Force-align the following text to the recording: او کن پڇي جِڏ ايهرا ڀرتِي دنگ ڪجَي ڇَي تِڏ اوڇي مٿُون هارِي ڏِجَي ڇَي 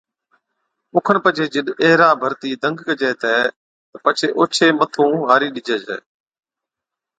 او 0.93 0.97
کن 1.05 1.17
پڇي 1.23 1.45
جِڏ 1.53 1.67
ايهرا 1.81 2.09
ڀرتِي 2.21 2.49
دنگ 2.63 2.77
ڪجَي 2.87 3.11
ڇَي 3.21 3.31
تِڏ 4.11 4.19
اوڇي 4.37 4.67
مٿُون 4.79 5.11
هارِي 5.27 5.47
ڏِجَي 5.55 5.77
ڇَي 5.85 5.97